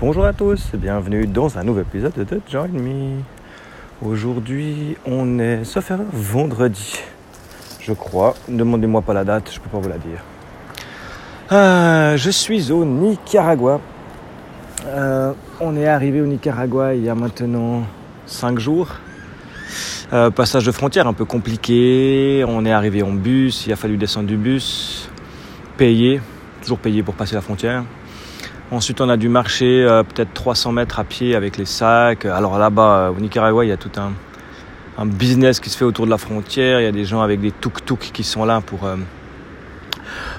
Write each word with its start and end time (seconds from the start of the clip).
Bonjour 0.00 0.24
à 0.26 0.32
tous 0.32 0.62
et 0.72 0.76
bienvenue 0.76 1.26
dans 1.26 1.58
un 1.58 1.64
nouvel 1.64 1.82
épisode 1.82 2.12
de 2.14 2.40
Join 2.48 2.68
Me. 2.68 3.20
Aujourd'hui, 4.00 4.96
on 5.04 5.40
est, 5.40 5.64
sauf 5.64 5.90
erreur, 5.90 6.06
vendredi, 6.12 7.00
je 7.80 7.92
crois. 7.92 8.36
Demandez-moi 8.48 9.02
pas 9.02 9.12
la 9.12 9.24
date, 9.24 9.50
je 9.52 9.58
peux 9.58 9.68
pas 9.68 9.78
vous 9.78 9.88
la 9.88 9.98
dire. 9.98 10.22
Euh, 11.50 12.16
je 12.16 12.30
suis 12.30 12.70
au 12.70 12.84
Nicaragua. 12.84 13.80
Euh, 14.86 15.32
on 15.60 15.76
est 15.76 15.88
arrivé 15.88 16.20
au 16.20 16.26
Nicaragua 16.26 16.94
il 16.94 17.02
y 17.02 17.08
a 17.08 17.16
maintenant 17.16 17.82
5 18.26 18.60
jours. 18.60 18.94
Euh, 20.12 20.30
passage 20.30 20.64
de 20.64 20.70
frontière 20.70 21.08
un 21.08 21.12
peu 21.12 21.24
compliqué. 21.24 22.44
On 22.46 22.64
est 22.64 22.72
arrivé 22.72 23.02
en 23.02 23.10
bus, 23.10 23.66
il 23.66 23.72
a 23.72 23.76
fallu 23.76 23.96
descendre 23.96 24.28
du 24.28 24.36
bus, 24.36 25.10
payer, 25.76 26.20
toujours 26.62 26.78
payer 26.78 27.02
pour 27.02 27.14
passer 27.14 27.34
la 27.34 27.40
frontière. 27.40 27.82
Ensuite, 28.70 29.00
on 29.00 29.08
a 29.08 29.16
dû 29.16 29.28
marcher 29.28 29.82
euh, 29.82 30.02
peut-être 30.02 30.34
300 30.34 30.72
mètres 30.72 30.98
à 30.98 31.04
pied 31.04 31.34
avec 31.34 31.56
les 31.56 31.64
sacs. 31.64 32.26
Alors 32.26 32.58
là-bas, 32.58 33.12
au 33.16 33.20
Nicaragua, 33.20 33.64
il 33.64 33.68
y 33.68 33.72
a 33.72 33.78
tout 33.78 33.90
un, 33.96 34.12
un, 34.98 35.06
business 35.06 35.58
qui 35.58 35.70
se 35.70 35.78
fait 35.78 35.86
autour 35.86 36.04
de 36.04 36.10
la 36.10 36.18
frontière. 36.18 36.80
Il 36.80 36.84
y 36.84 36.86
a 36.86 36.92
des 36.92 37.06
gens 37.06 37.22
avec 37.22 37.40
des 37.40 37.50
tuk-tuk 37.50 38.10
qui 38.12 38.24
sont 38.24 38.44
là 38.44 38.60
pour, 38.60 38.84
euh, 38.84 38.96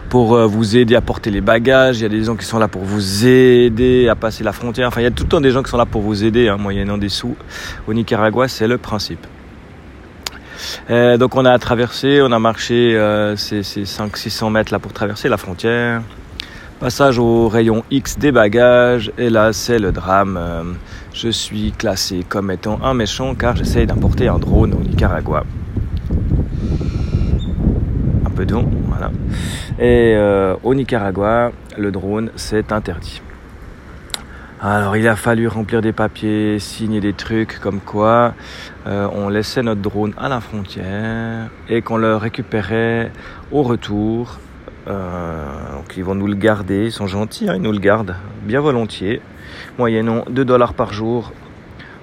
pour 0.10 0.36
euh, 0.36 0.46
vous 0.46 0.78
aider 0.78 0.96
à 0.96 1.02
porter 1.02 1.32
les 1.32 1.42
bagages. 1.42 2.00
Il 2.00 2.04
y 2.04 2.06
a 2.06 2.10
des 2.10 2.24
gens 2.24 2.36
qui 2.36 2.46
sont 2.46 2.60
là 2.60 2.68
pour 2.68 2.84
vous 2.84 3.26
aider 3.26 4.08
à 4.08 4.16
passer 4.16 4.44
la 4.44 4.52
frontière. 4.52 4.88
Enfin, 4.88 5.02
il 5.02 5.06
y 5.06 5.08
a 5.08 5.12
tout 5.12 5.24
le 5.24 5.30
temps 5.30 5.42
des 5.42 5.52
gens 5.52 5.64
qui 5.64 5.70
sont 5.72 5.78
là 5.78 5.86
pour 5.86 6.02
vous 6.02 6.24
aider, 6.24 6.50
hein, 6.50 6.58
moyennant 6.58 6.98
des 6.98 7.10
sous. 7.10 7.36
Au 7.88 7.94
Nicaragua, 7.94 8.48
c'est 8.48 8.68
le 8.68 8.78
principe. 8.78 9.26
Euh, 10.90 11.18
donc 11.18 11.36
on 11.36 11.46
a 11.46 11.58
traversé, 11.58 12.22
on 12.22 12.32
a 12.32 12.40
marché 12.40 12.96
euh, 12.96 13.36
ces, 13.38 13.64
ces 13.64 13.84
500-600 13.84 14.52
mètres 14.52 14.72
là 14.72 14.80
pour 14.80 14.94
traverser 14.94 15.30
la 15.30 15.38
frontière. 15.38 16.02
Passage 16.80 17.20
au 17.20 17.50
rayon 17.50 17.84
X 17.92 18.18
des 18.18 18.32
bagages 18.32 19.12
et 19.18 19.30
là 19.30 19.52
c'est 19.52 19.80
le 19.80 19.92
drame. 19.92 20.38
Euh, 20.40 20.64
je 21.14 21.28
suis 21.28 21.74
classé 21.74 22.24
comme 22.28 22.52
étant 22.52 22.80
un 22.82 22.94
méchant 22.94 23.36
car 23.36 23.58
j'essaye 23.58 23.86
d'importer 23.86 24.30
un 24.30 24.40
drone 24.40 24.74
au 24.74 24.80
Nicaragua. 24.80 25.44
Un 28.26 28.30
peu 28.30 28.46
de 28.46 28.54
vent, 28.54 28.70
voilà. 28.88 29.12
Et 29.78 30.14
euh, 30.16 30.56
au 30.64 30.74
Nicaragua, 30.74 31.52
le 31.78 31.92
drone 31.92 32.32
c'est 32.38 32.72
interdit. 32.72 33.22
Alors 34.62 34.96
il 34.96 35.08
a 35.10 35.18
fallu 35.18 35.50
remplir 35.50 35.82
des 35.82 35.92
papiers, 35.92 36.60
signer 36.60 37.02
des 37.02 37.14
trucs 37.14 37.60
comme 37.60 37.82
quoi 37.82 38.36
euh, 38.88 39.06
on 39.14 39.28
laissait 39.28 39.64
notre 39.64 39.82
drone 39.82 40.14
à 40.18 40.30
la 40.30 40.40
frontière 40.40 41.50
et 41.68 41.82
qu'on 41.82 41.98
le 41.98 42.16
récupérait 42.16 43.12
au 43.52 43.64
retour. 43.64 44.40
Euh, 44.88 45.46
donc 45.76 45.98
ils 45.98 46.04
vont 46.04 46.16
nous 46.16 46.28
le 46.28 46.36
garder, 46.36 46.86
ils 46.86 46.92
sont 46.92 47.08
gentils, 47.08 47.50
hein, 47.50 47.56
ils 47.56 47.62
nous 47.62 47.72
le 47.72 47.80
gardent 47.80 48.16
bien 48.44 48.62
volontiers, 48.62 49.22
moyennant 49.78 50.24
2 50.30 50.46
dollars 50.46 50.74
par 50.74 50.94
jour 50.94 51.32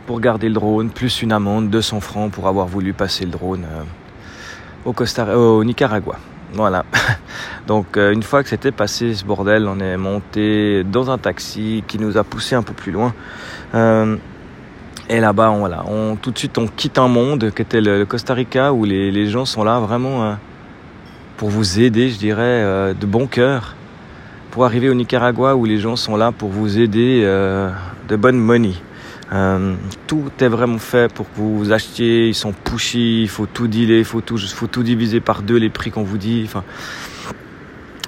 pour 0.06 0.20
garder 0.20 0.48
le 0.48 0.54
drone, 0.54 0.90
plus 0.90 1.22
une 1.22 1.32
amende, 1.32 1.68
200 1.70 2.00
francs 2.00 2.30
pour 2.30 2.46
avoir 2.46 2.66
voulu 2.66 2.92
passer 2.92 3.24
le 3.24 3.30
drone 3.30 3.64
euh, 3.64 3.82
au, 4.84 4.92
Costa, 4.92 5.36
au 5.36 5.64
Nicaragua. 5.64 6.16
Voilà. 6.52 6.84
Donc 7.66 7.96
euh, 7.96 8.12
une 8.12 8.22
fois 8.22 8.42
que 8.42 8.48
c'était 8.48 8.70
passé 8.70 9.14
ce 9.14 9.24
bordel, 9.24 9.66
on 9.66 9.80
est 9.80 9.96
monté 9.96 10.84
dans 10.84 11.10
un 11.10 11.18
taxi 11.18 11.82
qui 11.88 11.98
nous 11.98 12.16
a 12.16 12.24
poussé 12.24 12.54
un 12.54 12.62
peu 12.62 12.72
plus 12.72 12.92
loin. 12.92 13.12
Euh, 13.74 14.16
et 15.08 15.20
là-bas, 15.20 15.50
on, 15.50 15.58
voilà, 15.58 15.84
on, 15.88 16.16
tout 16.16 16.30
de 16.30 16.38
suite, 16.38 16.56
on 16.58 16.66
quitte 16.66 16.98
un 16.98 17.08
monde 17.08 17.52
qui 17.54 17.62
était 17.62 17.80
le, 17.80 18.04
Costa 18.06 18.34
Rica 18.34 18.72
où 18.72 18.84
les, 18.84 19.10
les, 19.10 19.28
gens 19.28 19.44
sont 19.44 19.62
là 19.64 19.78
vraiment 19.78 20.36
pour 21.36 21.50
vous 21.50 21.80
aider, 21.80 22.08
je 22.08 22.18
dirais, 22.18 22.42
euh, 22.42 22.94
de 22.94 23.06
bon 23.06 23.26
cœur. 23.26 23.74
Pour 24.50 24.64
arriver 24.64 24.88
au 24.88 24.94
Nicaragua 24.94 25.54
où 25.54 25.66
les 25.66 25.78
gens 25.78 25.96
sont 25.96 26.16
là 26.16 26.32
pour 26.32 26.48
vous 26.48 26.78
aider 26.78 27.22
euh, 27.24 27.70
de 28.08 28.16
bonne 28.16 28.38
money. 28.38 28.72
Euh, 29.32 29.74
tout 30.06 30.30
est 30.40 30.48
vraiment 30.48 30.78
fait 30.78 31.12
pour 31.12 31.26
que 31.26 31.36
vous 31.36 31.72
achetiez, 31.72 32.28
ils 32.28 32.34
sont 32.34 32.52
pushy, 32.52 33.22
il 33.22 33.28
faut 33.28 33.46
tout 33.46 33.66
dealer, 33.66 33.98
il 33.98 34.04
faut 34.04 34.20
tout, 34.22 34.82
diviser 34.82 35.20
par 35.20 35.42
deux 35.42 35.56
les 35.56 35.68
prix 35.68 35.90
qu'on 35.90 36.04
vous 36.04 36.16
dit. 36.16 36.48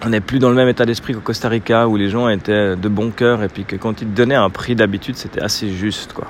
On 0.06 0.08
n'est 0.08 0.20
plus 0.20 0.38
dans 0.38 0.48
le 0.48 0.54
même 0.54 0.68
état 0.68 0.86
d'esprit 0.86 1.12
qu'au 1.12 1.20
Costa 1.20 1.48
Rica 1.48 1.88
où 1.88 1.96
les 1.96 2.08
gens 2.08 2.28
étaient 2.28 2.76
de 2.76 2.88
bon 2.88 3.10
cœur 3.10 3.42
et 3.42 3.48
puis 3.48 3.64
que 3.64 3.76
quand 3.76 4.00
ils 4.00 4.14
donnaient 4.14 4.36
un 4.36 4.48
prix 4.48 4.74
d'habitude, 4.74 5.16
c'était 5.16 5.42
assez 5.42 5.68
juste, 5.70 6.12
quoi. 6.12 6.28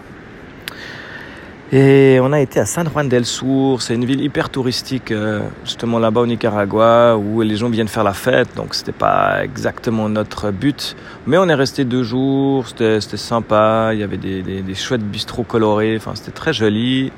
Et 1.71 2.19
on 2.23 2.33
a 2.33 2.41
été 2.41 2.61
à 2.61 2.65
San 2.65 2.89
Juan 2.89 3.11
del 3.11 3.27
Sur, 3.27 3.83
c'est 3.83 3.95
une 3.95 4.06
ville 4.06 4.23
hyper 4.23 4.49
touristique, 4.49 5.12
euh, 5.12 5.43
justement 5.65 5.99
là-bas 5.99 6.23
au 6.23 6.27
Nicaragua, 6.27 7.19
où 7.19 7.43
les 7.43 7.56
gens 7.56 7.69
viennent 7.69 7.89
faire 7.89 8.05
la 8.05 8.15
fête, 8.15 8.49
donc 8.56 8.75
c'était 8.75 8.91
pas 8.91 9.45
exactement 9.45 10.09
notre 10.09 10.51
but. 10.51 10.97
Mais 11.27 11.37
on 11.37 11.47
est 11.47 11.55
resté 11.55 11.84
deux 11.84 12.05
jours, 12.05 12.67
c'était 12.69 13.01
sympa, 13.01 13.91
il 13.93 14.01
y 14.01 14.03
avait 14.03 14.17
des, 14.17 14.75
chouettes 14.75 15.03
bistrots 15.03 15.43
colorés, 15.43 15.97
enfin 15.99 16.12
c'était 16.15 16.31
très 16.31 16.55
joli. 16.55 17.12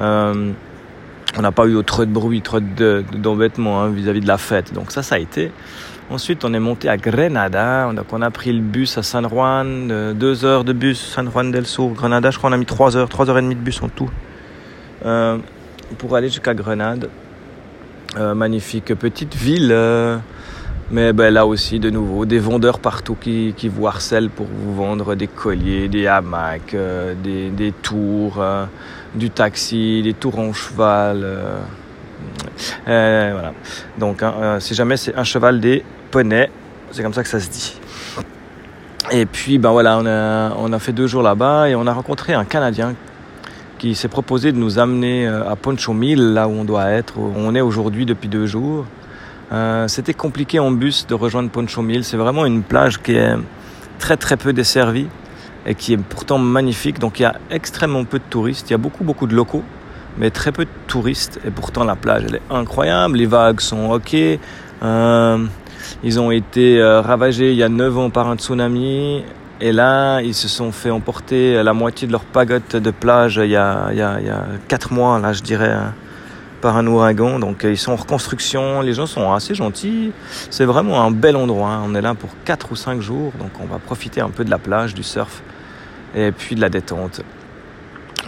Euh, 0.00 0.50
on 1.38 1.42
n'a 1.42 1.52
pas 1.52 1.66
eu 1.66 1.80
trop 1.84 2.04
de 2.04 2.10
bruit, 2.10 2.42
trop 2.42 2.58
d'embêtement 2.58 3.86
de, 3.86 3.94
vis-à-vis 3.94 4.20
de 4.20 4.28
la 4.28 4.38
fête, 4.38 4.74
donc 4.74 4.90
ça, 4.90 5.04
ça 5.04 5.14
a 5.14 5.18
été. 5.18 5.52
Ensuite, 6.10 6.44
on 6.44 6.52
est 6.52 6.60
monté 6.60 6.88
à 6.88 6.96
Grenada. 6.96 7.90
Donc, 7.92 8.06
on 8.12 8.22
a 8.22 8.30
pris 8.30 8.52
le 8.52 8.60
bus 8.60 8.98
à 8.98 9.02
San 9.02 9.28
Juan, 9.28 9.88
euh, 9.90 10.12
deux 10.12 10.44
heures 10.44 10.64
de 10.64 10.72
bus, 10.72 10.98
San 10.98 11.30
Juan 11.30 11.50
del 11.50 11.64
Sur, 11.64 11.88
Grenada. 11.90 12.30
Je 12.30 12.38
crois 12.38 12.50
qu'on 12.50 12.54
a 12.54 12.58
mis 12.58 12.66
trois 12.66 12.96
heures, 12.96 13.08
trois 13.08 13.30
heures 13.30 13.38
et 13.38 13.42
demie 13.42 13.54
de 13.54 13.60
bus 13.60 13.82
en 13.82 13.88
tout, 13.88 14.10
euh, 15.06 15.38
pour 15.98 16.16
aller 16.16 16.28
jusqu'à 16.28 16.54
Grenade. 16.54 17.08
Euh, 18.18 18.34
magnifique 18.34 18.94
petite 18.94 19.34
ville, 19.34 19.74
mais 20.90 21.14
ben, 21.14 21.32
là 21.32 21.46
aussi, 21.46 21.80
de 21.80 21.88
nouveau, 21.88 22.26
des 22.26 22.38
vendeurs 22.38 22.78
partout 22.78 23.16
qui, 23.18 23.54
vous 23.68 23.86
harcèlent 23.86 24.28
pour 24.28 24.46
vous 24.46 24.74
vendre 24.74 25.14
des 25.14 25.28
colliers, 25.28 25.88
des 25.88 26.06
hamacs, 26.06 26.76
des, 27.22 27.72
tours, 27.80 28.44
du 29.14 29.30
taxi, 29.30 30.02
des 30.02 30.12
tours 30.12 30.38
en 30.38 30.52
cheval. 30.52 31.26
Voilà. 32.86 33.52
Donc, 33.98 34.22
hein, 34.22 34.58
si 34.60 34.74
jamais 34.74 34.96
c'est 34.96 35.14
un 35.16 35.24
cheval 35.24 35.60
des 35.60 35.84
poney, 36.10 36.50
c'est 36.90 37.02
comme 37.02 37.14
ça 37.14 37.22
que 37.22 37.28
ça 37.28 37.40
se 37.40 37.48
dit. 37.48 37.74
Et 39.10 39.26
puis, 39.26 39.58
ben 39.58 39.70
voilà, 39.72 39.98
on 40.58 40.72
a, 40.72 40.78
fait 40.78 40.92
deux 40.92 41.06
jours 41.06 41.22
là-bas 41.22 41.68
et 41.68 41.74
on 41.74 41.86
a 41.86 41.92
rencontré 41.92 42.34
un 42.34 42.44
Canadien 42.44 42.94
qui 43.78 43.94
s'est 43.94 44.08
proposé 44.08 44.52
de 44.52 44.58
nous 44.58 44.78
amener 44.78 45.26
à 45.26 45.56
Poncho 45.56 45.92
Mill, 45.92 46.34
là 46.34 46.46
où 46.46 46.52
on 46.52 46.64
doit 46.64 46.90
être, 46.90 47.18
où 47.18 47.32
on 47.36 47.54
est 47.54 47.60
aujourd'hui 47.60 48.06
depuis 48.06 48.28
deux 48.28 48.46
jours. 48.46 48.86
Euh, 49.52 49.86
C'était 49.86 50.14
compliqué 50.14 50.58
en 50.58 50.70
bus 50.70 51.06
de 51.06 51.14
rejoindre 51.14 51.50
Poncho 51.50 51.82
Mill. 51.82 52.04
C'est 52.04 52.16
vraiment 52.16 52.46
une 52.46 52.62
plage 52.62 53.02
qui 53.02 53.12
est 53.12 53.34
très 53.98 54.16
très 54.16 54.36
peu 54.36 54.52
desservie 54.52 55.08
et 55.66 55.74
qui 55.74 55.92
est 55.92 55.98
pourtant 55.98 56.38
magnifique. 56.38 56.98
Donc 56.98 57.20
il 57.20 57.24
y 57.24 57.26
a 57.26 57.36
extrêmement 57.50 58.04
peu 58.04 58.18
de 58.18 58.24
touristes. 58.30 58.70
Il 58.70 58.72
y 58.72 58.74
a 58.74 58.78
beaucoup 58.78 59.04
beaucoup 59.04 59.26
de 59.26 59.34
locaux, 59.34 59.62
mais 60.18 60.30
très 60.30 60.52
peu 60.52 60.64
de 60.64 60.70
touristes. 60.86 61.40
Et 61.46 61.50
pourtant 61.50 61.84
la 61.84 61.96
plage 61.96 62.24
elle 62.28 62.36
est 62.36 62.42
incroyable. 62.50 63.16
Les 63.16 63.26
vagues 63.26 63.60
sont 63.60 63.90
ok. 63.90 64.16
Euh, 64.82 65.46
ils 66.02 66.20
ont 66.20 66.30
été 66.30 66.80
euh, 66.80 67.00
ravagés 67.00 67.52
il 67.52 67.56
y 67.56 67.62
a 67.62 67.68
9 67.68 67.98
ans 67.98 68.10
par 68.10 68.28
un 68.28 68.36
tsunami. 68.36 69.24
Et 69.60 69.70
là, 69.70 70.20
ils 70.22 70.34
se 70.34 70.48
sont 70.48 70.72
fait 70.72 70.90
emporter 70.90 71.62
la 71.62 71.72
moitié 71.72 72.08
de 72.08 72.12
leur 72.12 72.24
pagotte 72.24 72.74
de 72.74 72.90
plage 72.90 73.40
il 73.42 73.50
y 73.50 73.56
a, 73.56 73.88
il 73.92 73.98
y 73.98 74.02
a, 74.02 74.18
il 74.18 74.26
y 74.26 74.30
a 74.30 74.44
4 74.66 74.92
mois, 74.92 75.20
là, 75.20 75.32
je 75.32 75.42
dirais, 75.42 75.72
par 76.60 76.76
un 76.76 76.86
ouragan. 76.88 77.38
Donc, 77.38 77.62
ils 77.62 77.78
sont 77.78 77.92
en 77.92 77.96
reconstruction. 77.96 78.80
Les 78.80 78.92
gens 78.92 79.06
sont 79.06 79.32
assez 79.32 79.54
gentils. 79.54 80.10
C'est 80.50 80.64
vraiment 80.64 81.00
un 81.04 81.12
bel 81.12 81.36
endroit. 81.36 81.68
Hein. 81.68 81.82
On 81.86 81.94
est 81.94 82.00
là 82.00 82.14
pour 82.14 82.30
4 82.44 82.72
ou 82.72 82.76
5 82.76 83.00
jours. 83.00 83.32
Donc, 83.38 83.50
on 83.60 83.66
va 83.66 83.78
profiter 83.78 84.20
un 84.20 84.30
peu 84.30 84.44
de 84.44 84.50
la 84.50 84.58
plage, 84.58 84.94
du 84.94 85.04
surf 85.04 85.42
et 86.14 86.32
puis 86.32 86.56
de 86.56 86.60
la 86.60 86.68
détente. 86.68 87.22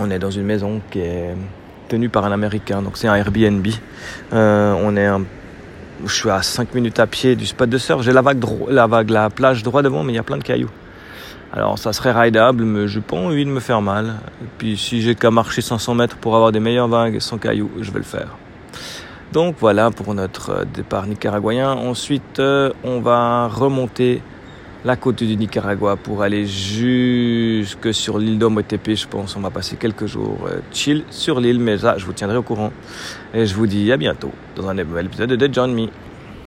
On 0.01 0.11
est 0.11 0.19
dans 0.19 0.31
une 0.31 0.45
maison 0.45 0.81
qui 0.91 1.01
est 1.01 1.35
tenue 1.89 2.09
par 2.09 2.25
un 2.25 2.33
Américain. 2.33 2.83
Donc, 2.83 2.97
c'est 2.97 3.09
un 3.09 3.15
Airbnb. 3.15 3.67
Euh, 4.33 4.75
on 4.79 4.97
est 4.97 5.09
je 6.07 6.13
suis 6.13 6.31
à 6.31 6.43
5 6.43 6.75
minutes 6.75 6.99
à 6.99 7.07
pied 7.07 7.37
du 7.37 7.47
spot 7.47 7.69
de 7.69 7.79
surf. 7.79 8.03
J'ai 8.03 8.13
la 8.13 8.23
vague, 8.23 8.45
la 8.69 8.87
vague, 8.87 9.11
la 9.11 9.31
plage 9.31 9.63
droit 9.63 9.83
devant, 9.83 10.03
mais 10.03 10.13
il 10.13 10.17
y 10.17 10.19
a 10.19 10.23
plein 10.23 10.37
de 10.37 10.43
cailloux. 10.43 10.71
Alors 11.53 11.79
ça 11.79 11.93
serait 11.93 12.13
rideable, 12.13 12.65
mais 12.65 12.89
je 12.89 12.99
n'ai 12.99 13.05
pas 13.05 13.17
envie 13.17 13.45
de 13.45 13.51
me 13.51 13.61
faire 13.61 13.81
mal. 13.81 14.15
Puis 14.59 14.77
si 14.77 15.03
j'ai 15.03 15.15
qu'à 15.15 15.31
marcher 15.31 15.63
500 15.63 15.95
mètres 15.95 16.17
pour 16.17 16.35
avoir 16.35 16.51
des 16.51 16.61
meilleures 16.61 16.89
vagues 16.89 17.21
sans 17.21 17.39
cailloux, 17.39 17.71
je 17.81 17.93
vais 17.93 17.99
le 17.99 18.05
faire. 18.05 18.37
Donc 19.33 19.57
voilà 19.61 19.91
pour 19.91 20.13
notre 20.15 20.65
départ 20.75 21.07
nicaraguayen. 21.07 21.73
Ensuite, 21.73 22.41
euh, 22.41 22.73
on 22.83 23.01
va 23.01 23.47
remonter 23.47 24.21
la 24.85 24.97
côte 24.97 25.23
du 25.23 25.37
Nicaragua 25.37 25.97
pour 25.97 26.23
aller 26.23 26.47
jusque 26.47 27.95
sur 27.95 28.19
l'île 28.19 28.39
d'Ometepe, 28.39 28.95
je 28.95 29.07
pense. 29.09 29.35
On 29.37 29.41
va 29.41 29.51
passer 29.51 29.77
quelques 29.77 30.07
jours 30.07 30.47
euh, 30.47 30.59
chill 30.73 31.05
sur 31.11 31.41
l'île, 31.41 31.59
mais 31.59 31.79
ça, 31.79 31.97
je 31.97 32.05
vous 32.05 32.13
tiendrai 32.13 32.37
au 32.37 32.43
courant. 32.43 32.71
Et 33.33 33.47
je 33.47 33.55
vous 33.55 33.67
dis 33.67 33.91
à 33.93 33.97
bientôt 33.97 34.31
dans 34.57 34.69
un 34.69 34.75
nouvel 34.75 35.07
épisode 35.07 35.31
de 35.31 35.49
John. 35.53 35.89